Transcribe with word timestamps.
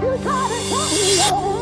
Tonight's 0.00 0.24
the 0.24 1.30
night. 1.30 1.59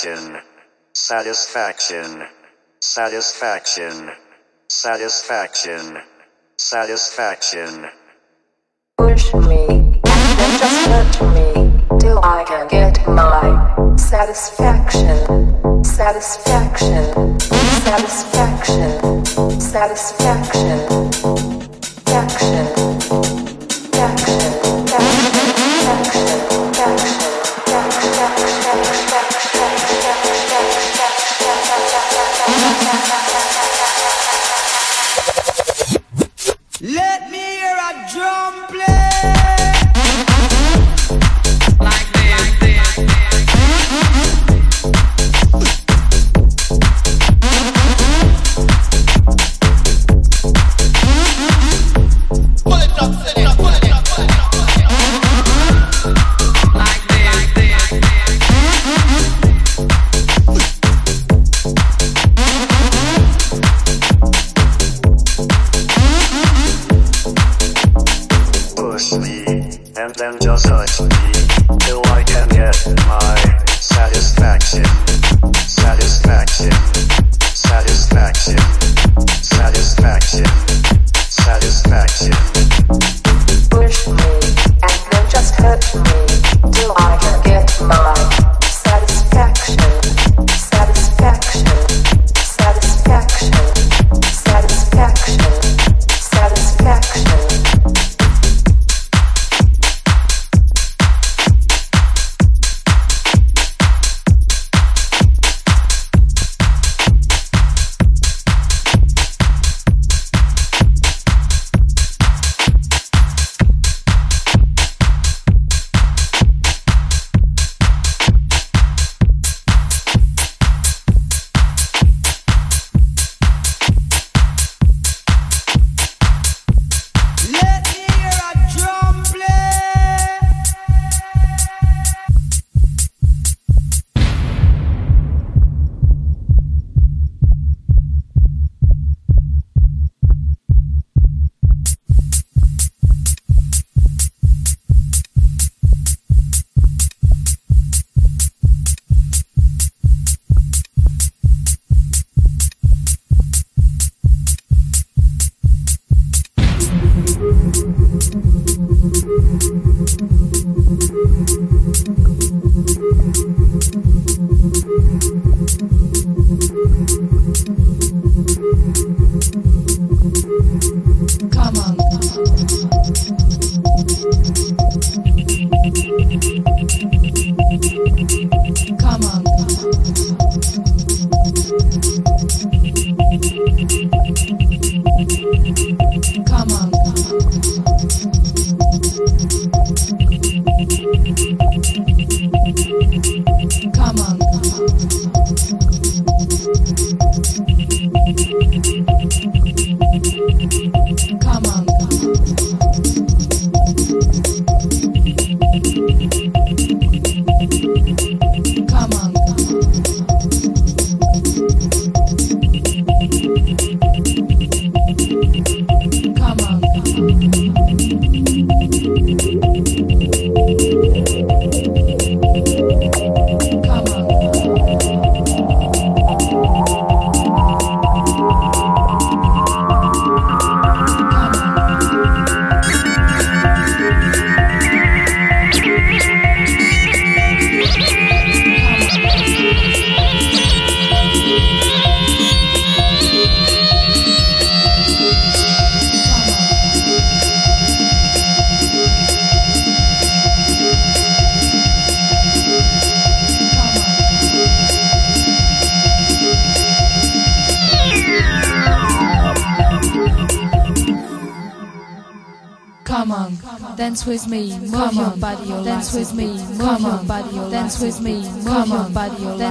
satisfaction, 0.00 0.40
satisfaction, 0.94 2.26
satisfaction, 2.80 4.10
satisfaction, 4.68 5.98
satisfaction. 6.56 7.90
Push 8.96 9.34
me, 9.34 10.00
just 10.04 10.84
touch 10.86 11.20
me. 11.34 11.49